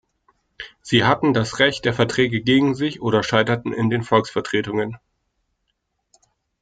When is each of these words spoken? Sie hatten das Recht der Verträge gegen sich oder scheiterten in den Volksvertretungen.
Sie 0.81 1.03
hatten 1.05 1.31
das 1.31 1.59
Recht 1.59 1.85
der 1.85 1.93
Verträge 1.93 2.41
gegen 2.41 2.73
sich 2.73 3.03
oder 3.03 3.21
scheiterten 3.21 3.71
in 3.71 3.91
den 3.91 4.01
Volksvertretungen. 4.01 4.97